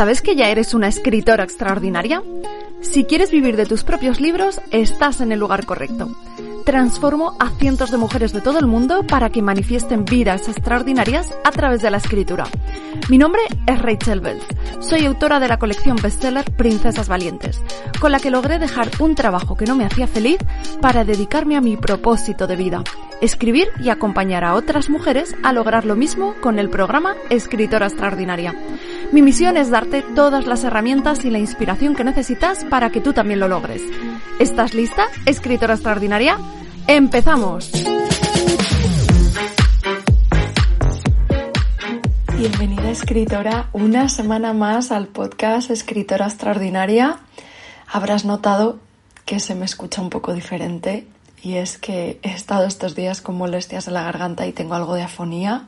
[0.00, 2.22] ¿Sabes que ya eres una escritora extraordinaria?
[2.80, 6.16] Si quieres vivir de tus propios libros, estás en el lugar correcto.
[6.64, 11.50] Transformo a cientos de mujeres de todo el mundo para que manifiesten vidas extraordinarias a
[11.50, 12.46] través de la escritura.
[13.10, 14.46] Mi nombre es Rachel Bells.
[14.80, 17.60] Soy autora de la colección bestseller Princesas Valientes,
[18.00, 20.38] con la que logré dejar un trabajo que no me hacía feliz
[20.80, 22.84] para dedicarme a mi propósito de vida,
[23.20, 28.54] escribir y acompañar a otras mujeres a lograr lo mismo con el programa Escritora Extraordinaria.
[29.12, 33.12] Mi misión es darte todas las herramientas y la inspiración que necesitas para que tú
[33.12, 33.82] también lo logres.
[34.38, 36.38] ¿Estás lista, escritora extraordinaria?
[36.86, 37.72] ¡Empezamos!
[42.38, 47.18] Bienvenida escritora una semana más al podcast Escritora Extraordinaria.
[47.88, 48.78] Habrás notado
[49.24, 51.08] que se me escucha un poco diferente
[51.42, 54.94] y es que he estado estos días con molestias en la garganta y tengo algo
[54.94, 55.66] de afonía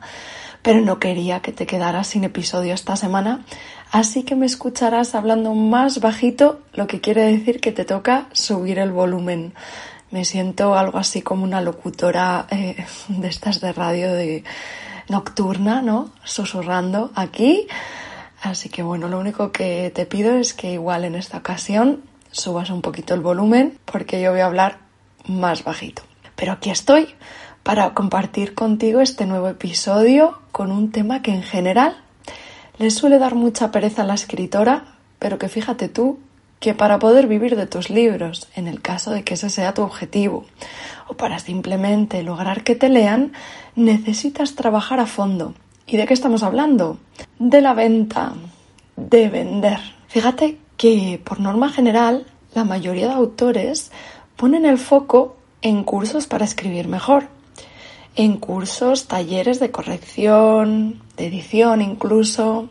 [0.63, 3.45] pero no quería que te quedaras sin episodio esta semana,
[3.91, 8.79] así que me escucharás hablando más bajito, lo que quiere decir que te toca subir
[8.79, 9.53] el volumen.
[10.09, 14.43] Me siento algo así como una locutora eh, de estas de radio de
[15.09, 16.11] nocturna, ¿no?
[16.23, 17.67] Susurrando aquí.
[18.41, 22.69] Así que bueno, lo único que te pido es que igual en esta ocasión subas
[22.69, 24.79] un poquito el volumen porque yo voy a hablar
[25.27, 26.03] más bajito.
[26.35, 27.15] Pero aquí estoy
[27.63, 31.95] para compartir contigo este nuevo episodio con un tema que en general
[32.77, 36.19] le suele dar mucha pereza a la escritora, pero que fíjate tú
[36.59, 39.81] que para poder vivir de tus libros, en el caso de que ese sea tu
[39.81, 40.45] objetivo,
[41.07, 43.33] o para simplemente lograr que te lean,
[43.75, 45.53] necesitas trabajar a fondo.
[45.87, 46.97] ¿Y de qué estamos hablando?
[47.39, 48.33] De la venta,
[48.95, 49.79] de vender.
[50.07, 53.91] Fíjate que por norma general la mayoría de autores
[54.35, 57.32] ponen el foco en cursos para escribir mejor
[58.15, 62.69] en cursos, talleres de corrección, de edición incluso.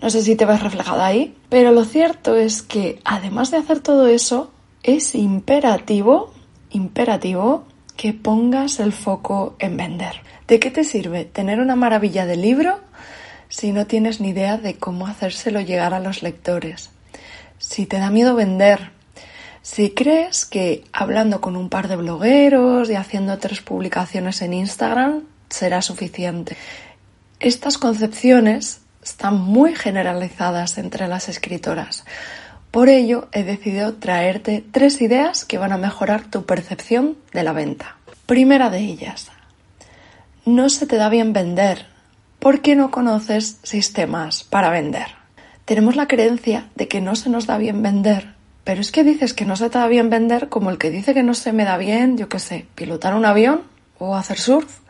[0.00, 3.80] No sé si te ves reflejada ahí, pero lo cierto es que además de hacer
[3.80, 6.32] todo eso, es imperativo,
[6.70, 7.64] imperativo
[7.96, 10.22] que pongas el foco en vender.
[10.46, 12.78] ¿De qué te sirve tener una maravilla de libro
[13.48, 16.90] si no tienes ni idea de cómo hacérselo llegar a los lectores?
[17.58, 18.92] Si te da miedo vender,
[19.62, 25.22] si crees que hablando con un par de blogueros y haciendo tres publicaciones en Instagram
[25.48, 26.56] será suficiente.
[27.40, 32.04] Estas concepciones están muy generalizadas entre las escritoras.
[32.70, 37.52] Por ello he decidido traerte tres ideas que van a mejorar tu percepción de la
[37.52, 37.96] venta.
[38.26, 39.30] Primera de ellas,
[40.44, 41.86] no se te da bien vender
[42.38, 45.06] porque no conoces sistemas para vender.
[45.64, 48.37] Tenemos la creencia de que no se nos da bien vender
[48.68, 51.14] pero es que dices que no se te da bien vender como el que dice
[51.14, 53.62] que no se me da bien, yo qué sé, pilotar un avión
[53.98, 54.80] o hacer surf.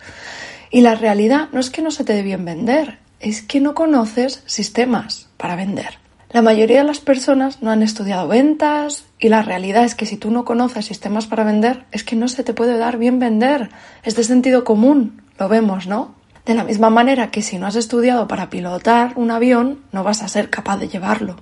[0.73, 3.77] Y la realidad no es que no se te dé bien vender, es que no
[3.77, 6.01] conoces sistemas para vender.
[6.33, 10.17] La mayoría de las personas no han estudiado ventas y la realidad es que si
[10.17, 13.71] tú no conoces sistemas para vender, es que no se te puede dar bien vender.
[14.03, 16.17] Es de sentido común, lo vemos, ¿no?
[16.47, 20.25] De la misma manera que si no has estudiado para pilotar un avión, no vas
[20.25, 21.37] a ser capaz de llevarlo.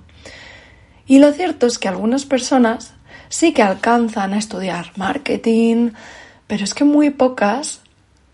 [1.07, 2.93] Y lo cierto es que algunas personas
[3.29, 5.91] sí que alcanzan a estudiar marketing,
[6.47, 7.81] pero es que muy pocas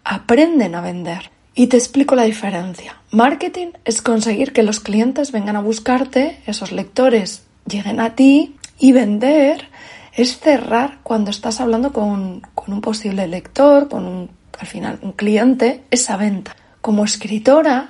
[0.04, 1.32] aprenden a vender.
[1.56, 2.98] Y te explico la diferencia.
[3.12, 8.92] Marketing es conseguir que los clientes vengan a buscarte, esos lectores lleguen a ti y
[8.92, 9.70] vender
[10.16, 14.30] es cerrar cuando estás hablando con, con un posible lector, con un,
[14.60, 16.56] al final un cliente, esa venta.
[16.82, 17.90] Como escritora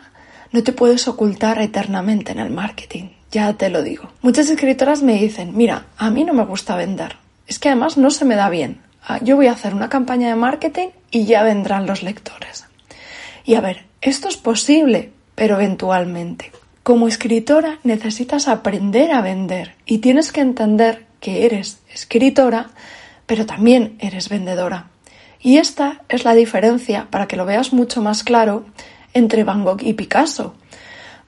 [0.52, 3.10] no te puedes ocultar eternamente en el marketing.
[3.34, 4.12] Ya te lo digo.
[4.22, 7.18] Muchas escritoras me dicen, mira, a mí no me gusta vender.
[7.48, 8.82] Es que además no se me da bien.
[9.02, 12.68] Ah, yo voy a hacer una campaña de marketing y ya vendrán los lectores.
[13.44, 16.52] Y a ver, esto es posible, pero eventualmente.
[16.84, 22.70] Como escritora necesitas aprender a vender y tienes que entender que eres escritora,
[23.26, 24.90] pero también eres vendedora.
[25.42, 28.64] Y esta es la diferencia, para que lo veas mucho más claro,
[29.16, 30.54] entre Van Gogh y Picasso.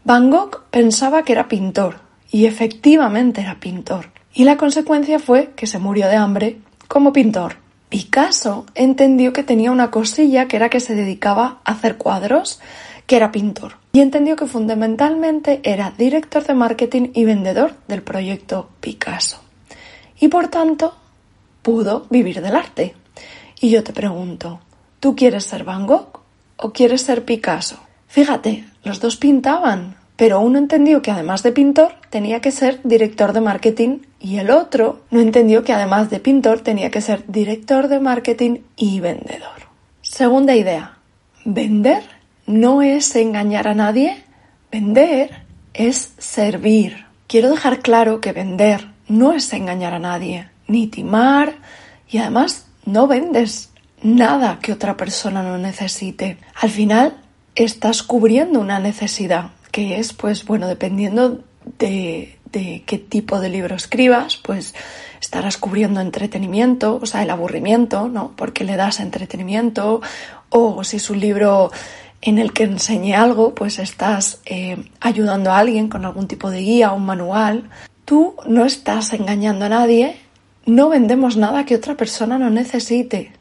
[0.07, 1.95] Van Gogh pensaba que era pintor
[2.29, 4.11] y efectivamente era pintor.
[4.35, 7.55] Y la consecuencia fue que se murió de hambre como pintor.
[7.90, 12.61] Picasso entendió que tenía una cosilla que era que se dedicaba a hacer cuadros,
[13.07, 13.78] que era pintor.
[13.93, 19.41] Y entendió que fundamentalmente era director de marketing y vendedor del proyecto Picasso.
[20.19, 20.96] Y por tanto,
[21.63, 22.93] pudo vivir del arte.
[23.59, 24.59] Y yo te pregunto,
[24.99, 26.19] ¿tú quieres ser Van Gogh
[26.58, 27.79] o quieres ser Picasso?
[28.08, 33.34] Fíjate, los dos pintaban, pero uno entendió que además de pintor tenía que ser director
[33.34, 37.90] de marketing y el otro no entendió que además de pintor tenía que ser director
[37.90, 39.70] de marketing y vendedor.
[40.02, 40.99] Segunda idea,
[41.43, 42.03] vender
[42.46, 44.23] no es engañar a nadie,
[44.72, 45.41] vender
[45.73, 47.05] es servir.
[47.28, 51.55] Quiero dejar claro que vender no es engañar a nadie, ni timar,
[52.09, 53.72] y además no vendes
[54.02, 56.37] nada que otra persona no necesite.
[56.61, 57.17] Al final
[57.55, 61.41] estás cubriendo una necesidad, que es, pues bueno, dependiendo
[61.79, 64.73] de, de qué tipo de libro escribas, pues
[65.22, 68.34] estarás cubriendo entretenimiento, o sea, el aburrimiento, ¿no?
[68.35, 70.02] Porque le das entretenimiento,
[70.49, 71.72] o si es un libro
[72.22, 76.61] en el que enseñe algo, pues estás eh, ayudando a alguien con algún tipo de
[76.61, 77.69] guía o un manual.
[78.03, 80.17] Tú no estás engañando a nadie,
[80.66, 83.31] no vendemos nada que otra persona no necesite.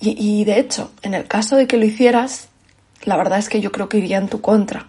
[0.00, 2.47] Y, y de hecho, en el caso de que lo hicieras,
[3.04, 4.86] la verdad es que yo creo que iría en tu contra.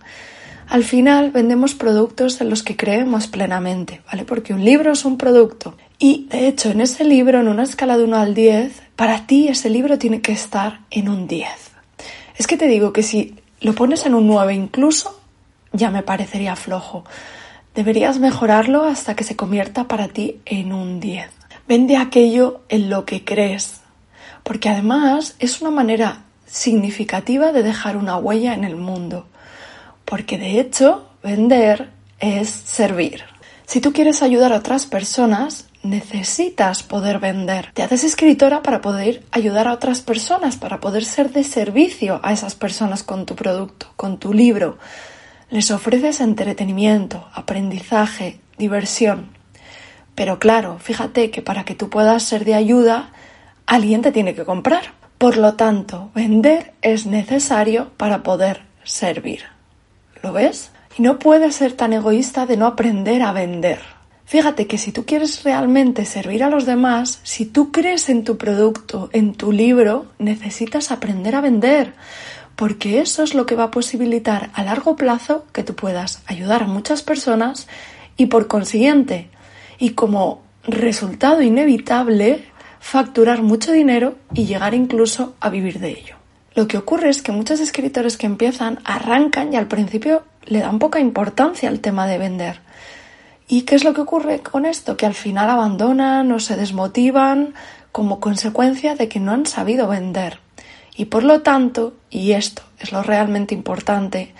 [0.68, 4.24] Al final vendemos productos en los que creemos plenamente, ¿vale?
[4.24, 5.76] Porque un libro es un producto.
[5.98, 9.48] Y de hecho, en ese libro, en una escala de 1 al 10, para ti
[9.48, 11.50] ese libro tiene que estar en un 10.
[12.38, 15.20] Es que te digo que si lo pones en un 9 incluso,
[15.74, 17.04] ya me parecería flojo.
[17.74, 21.30] Deberías mejorarlo hasta que se convierta para ti en un 10.
[21.68, 23.82] Vende aquello en lo que crees,
[24.44, 29.28] porque además es una manera significativa de dejar una huella en el mundo
[30.10, 33.24] porque de hecho vender es servir.
[33.68, 37.70] Si tú quieres ayudar a otras personas, necesitas poder vender.
[37.76, 42.34] Te haces escritora para poder ayudar a otras personas, para poder ser de servicio a
[42.34, 44.80] esas personas con tu producto, con tu libro.
[45.52, 49.30] Les ofreces entretenimiento, aprendizaje, diversión.
[50.16, 53.12] Pero claro, fíjate que para que tú puedas ser de ayuda,
[53.68, 54.99] alguien te tiene que comprar.
[55.20, 59.44] Por lo tanto, vender es necesario para poder servir.
[60.24, 60.72] ¿Lo ves?
[60.98, 63.82] Y no puedes ser tan egoísta de no aprender a vender.
[64.24, 68.38] Fíjate que si tú quieres realmente servir a los demás, si tú crees en tu
[68.38, 71.96] producto, en tu libro, necesitas aprender a vender,
[72.56, 76.64] porque eso es lo que va a posibilitar a largo plazo que tú puedas ayudar
[76.64, 77.68] a muchas personas
[78.16, 79.30] y por consiguiente,
[79.80, 82.46] y como resultado inevitable,
[82.80, 86.16] facturar mucho dinero y llegar incluso a vivir de ello.
[86.56, 90.80] Lo que ocurre es que muchos escritores que empiezan arrancan y al principio le dan
[90.80, 92.62] poca importancia al tema de vender.
[93.48, 94.98] ¿Y qué es lo que ocurre con esto?
[94.98, 97.54] Que al final abandonan o se desmotivan
[97.92, 100.40] como consecuencia de que no han sabido vender.
[100.96, 104.34] Y por lo tanto, y esto es lo realmente importante,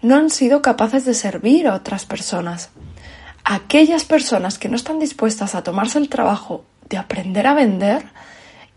[0.00, 2.70] no han sido capaces de servir a otras personas.
[3.44, 8.04] Aquellas personas que no están dispuestas a tomarse el trabajo de aprender a vender,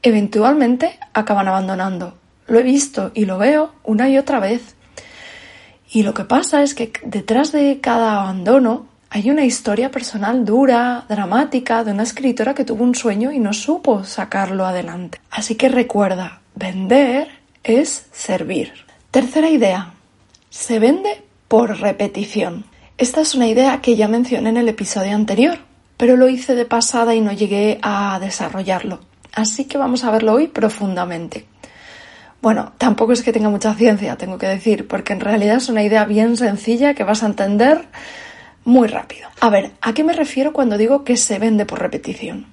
[0.02, 2.16] eventualmente acaban abandonando
[2.48, 4.76] lo he visto y lo veo una y otra vez.
[5.90, 11.06] Y lo que pasa es que detrás de cada abandono hay una historia personal dura,
[11.08, 15.22] dramática, de una escritora que tuvo un sueño y no supo sacarlo adelante.
[15.32, 17.30] Así que recuerda, vender
[17.64, 18.74] es servir.
[19.12, 19.94] Tercera idea,
[20.50, 22.66] se vende por repetición.
[22.98, 25.60] Esta es una idea que ya mencioné en el episodio anterior,
[25.98, 29.00] pero lo hice de pasada y no llegué a desarrollarlo.
[29.34, 31.46] Así que vamos a verlo hoy profundamente.
[32.42, 35.84] Bueno, tampoco es que tenga mucha ciencia, tengo que decir, porque en realidad es una
[35.84, 37.86] idea bien sencilla que vas a entender
[38.64, 39.28] muy rápido.
[39.40, 42.46] A ver, ¿a qué me refiero cuando digo que se vende por repetición?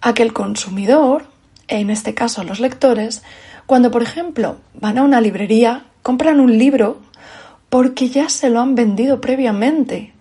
[0.00, 1.26] A que el consumidor,
[1.68, 3.22] en este caso los lectores,
[3.66, 7.00] cuando por ejemplo van a una librería, compran un libro
[7.68, 10.12] porque ya se lo han vendido previamente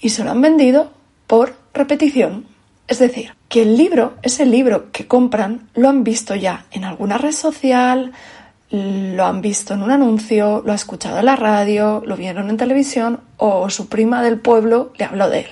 [0.00, 0.90] y se lo han vendido
[1.26, 2.46] por repetición.
[2.86, 7.18] Es decir, que el libro, ese libro que compran, lo han visto ya en alguna
[7.18, 8.12] red social,
[8.70, 12.56] lo han visto en un anuncio, lo ha escuchado en la radio, lo vieron en
[12.56, 15.50] televisión o su prima del pueblo le habló de él.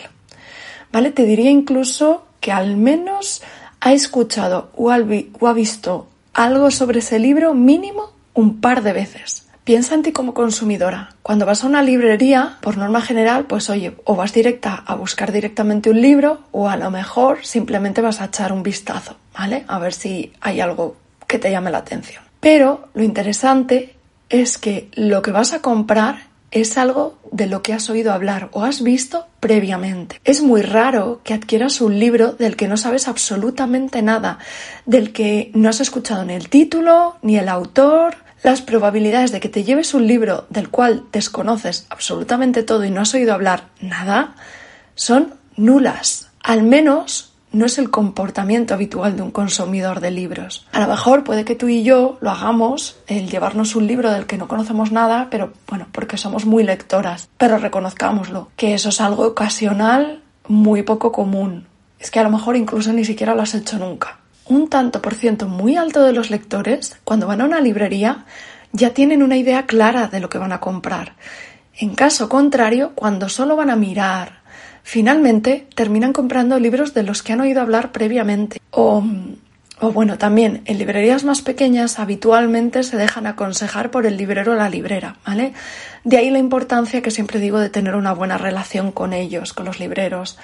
[0.93, 1.11] ¿Vale?
[1.11, 3.43] Te diría incluso que al menos
[3.81, 9.47] ha escuchado o ha visto algo sobre ese libro mínimo un par de veces.
[9.65, 11.15] Piensa en ti como consumidora.
[11.23, 15.31] Cuando vas a una librería, por norma general, pues oye, o vas directa a buscar
[15.31, 19.65] directamente un libro o a lo mejor simplemente vas a echar un vistazo, ¿vale?
[19.69, 20.97] A ver si hay algo
[21.29, 22.25] que te llame la atención.
[22.41, 23.95] Pero lo interesante
[24.31, 28.49] es que lo que vas a comprar es algo de lo que has oído hablar
[28.53, 30.21] o has visto previamente.
[30.25, 34.39] Es muy raro que adquieras un libro del que no sabes absolutamente nada,
[34.87, 39.49] del que no has escuchado ni el título, ni el autor, las probabilidades de que
[39.49, 44.35] te lleves un libro del cual desconoces absolutamente todo y no has oído hablar nada
[44.95, 46.31] son nulas.
[46.43, 50.67] Al menos no es el comportamiento habitual de un consumidor de libros.
[50.73, 54.27] A lo mejor puede que tú y yo lo hagamos, el llevarnos un libro del
[54.27, 57.29] que no conocemos nada, pero bueno, porque somos muy lectoras.
[57.37, 61.67] Pero reconozcámoslo, que eso es algo ocasional muy poco común.
[61.99, 65.15] Es que a lo mejor incluso ni siquiera lo has hecho nunca un tanto por
[65.15, 68.25] ciento muy alto de los lectores, cuando van a una librería,
[68.73, 71.15] ya tienen una idea clara de lo que van a comprar.
[71.77, 74.43] En caso contrario, cuando solo van a mirar,
[74.83, 78.61] finalmente terminan comprando libros de los que han oído hablar previamente.
[78.71, 79.05] O,
[79.83, 84.55] o bueno, también en librerías más pequeñas habitualmente se dejan aconsejar por el librero o
[84.55, 85.55] la librera, ¿vale?
[86.05, 89.65] De ahí la importancia que siempre digo de tener una buena relación con ellos, con
[89.65, 90.39] los libreros,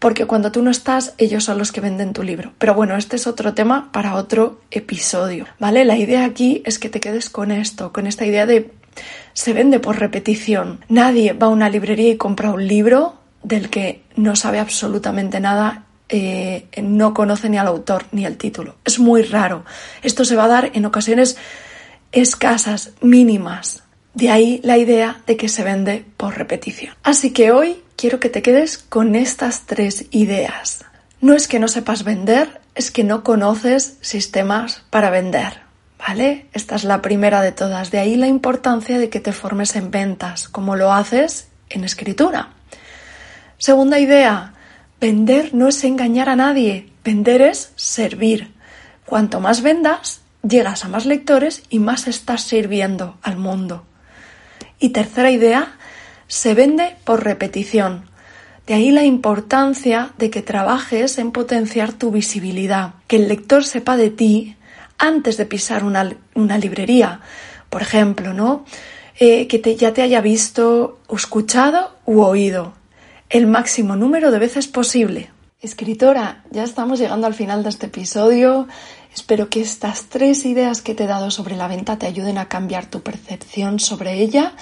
[0.00, 2.52] porque cuando tú no estás, ellos son los que venden tu libro.
[2.58, 5.84] Pero bueno, este es otro tema para otro episodio, ¿vale?
[5.84, 8.72] La idea aquí es que te quedes con esto, con esta idea de
[9.34, 10.80] se vende por repetición.
[10.88, 15.84] Nadie va a una librería y compra un libro del que no sabe absolutamente nada,
[16.10, 18.76] eh, no conoce ni al autor ni el título.
[18.84, 19.64] Es muy raro.
[20.02, 21.36] Esto se va a dar en ocasiones
[22.12, 23.84] escasas, mínimas.
[24.14, 26.94] De ahí la idea de que se vende por repetición.
[27.04, 30.84] Así que hoy quiero que te quedes con estas tres ideas.
[31.20, 35.60] No es que no sepas vender, es que no conoces sistemas para vender.
[35.98, 36.46] ¿Vale?
[36.54, 37.90] Esta es la primera de todas.
[37.90, 42.48] De ahí la importancia de que te formes en ventas, como lo haces en escritura.
[43.58, 44.54] Segunda idea,
[45.00, 48.52] vender no es engañar a nadie, vender es servir.
[49.06, 53.84] Cuanto más vendas, llegas a más lectores y más estás sirviendo al mundo.
[54.78, 55.78] Y tercera idea,
[56.28, 58.04] se vende por repetición.
[58.66, 63.96] De ahí la importancia de que trabajes en potenciar tu visibilidad, que el lector sepa
[63.96, 64.56] de ti
[64.98, 67.20] antes de pisar una, librería,
[67.68, 68.64] por ejemplo, ¿no?
[69.18, 72.74] Eh, que ya te haya visto, escuchado u oído,
[73.30, 75.30] el máximo número de veces posible.
[75.62, 78.66] Escritora, ya estamos llegando al final de este episodio.
[79.14, 82.48] Espero que estas tres ideas que te he dado sobre la venta te ayuden a
[82.48, 84.54] cambiar tu percepción sobre ella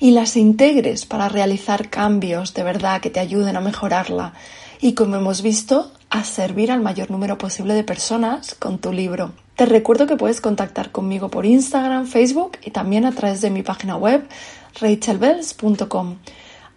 [0.00, 4.32] y las integres para realizar cambios de verdad que te ayuden a mejorarla
[4.80, 9.34] y, como hemos visto, a servir al mayor número posible de personas con tu libro.
[9.54, 13.62] Te recuerdo que puedes contactar conmigo por Instagram, Facebook y también a través de mi
[13.62, 14.26] página web
[14.80, 16.16] rachelbells.com.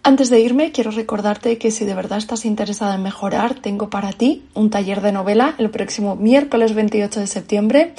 [0.02, 4.12] Antes de irme, quiero recordarte que si de verdad estás interesada en mejorar, tengo para
[4.12, 7.94] ti un taller de novela el próximo miércoles 28 de septiembre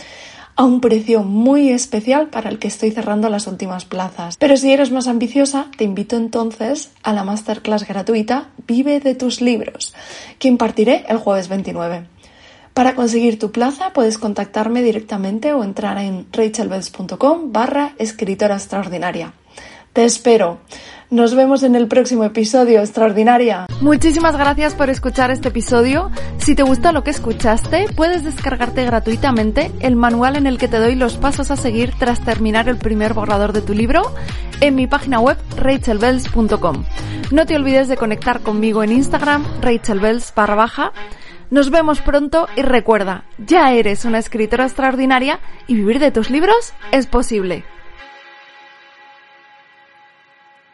[0.56, 4.36] a un precio muy especial para el que estoy cerrando las últimas plazas.
[4.38, 9.40] Pero si eres más ambiciosa, te invito entonces a la masterclass gratuita Vive de tus
[9.40, 9.94] libros,
[10.40, 12.08] que impartiré el jueves 29.
[12.74, 19.34] Para conseguir tu plaza puedes contactarme directamente o entrar en rachelbells.com barra escritora extraordinaria.
[19.94, 20.60] Te espero.
[21.10, 23.66] Nos vemos en el próximo episodio extraordinaria.
[23.82, 26.10] Muchísimas gracias por escuchar este episodio.
[26.38, 30.80] Si te gusta lo que escuchaste, puedes descargarte gratuitamente el manual en el que te
[30.80, 34.02] doy los pasos a seguir tras terminar el primer borrador de tu libro
[34.62, 36.86] en mi página web rachelbells.com.
[37.32, 40.94] No te olvides de conectar conmigo en Instagram rachelbells barra baja
[41.50, 46.74] nos vemos pronto y recuerda, ya eres una escritora extraordinaria y vivir de tus libros
[46.94, 47.66] es posible.